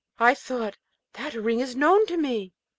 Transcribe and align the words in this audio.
I 0.17 0.33
thought, 0.33 0.79
'That 1.13 1.35
ring 1.35 1.59
is 1.59 1.75
known 1.75 2.07
to 2.07 2.17
me!' 2.17 2.53